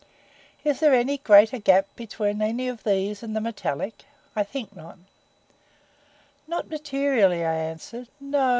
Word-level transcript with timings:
"Is 0.63 0.79
there 0.79 0.95
any 0.95 1.19
greater 1.19 1.59
gap 1.59 1.85
between 1.95 2.41
any 2.41 2.67
of 2.67 2.81
these 2.83 3.21
and 3.21 3.35
the 3.35 3.39
metallic? 3.39 4.05
I 4.35 4.41
think 4.41 4.75
not." 4.75 4.97
"Not 6.47 6.69
materially," 6.71 7.45
I 7.45 7.53
answered. 7.53 8.07
"No. 8.19 8.49